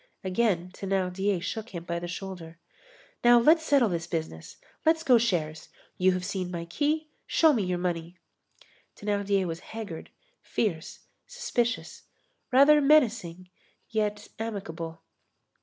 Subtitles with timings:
[0.23, 2.57] Again Thénardier shook him by the shoulder.
[3.23, 4.57] "Now let's settle this business.
[4.83, 5.69] Let's go shares.
[5.95, 8.17] You have seen my key, show me your money."
[8.95, 10.09] Thénardier was haggard,
[10.41, 12.01] fierce, suspicious,
[12.51, 13.51] rather menacing,
[13.91, 15.03] yet amicable.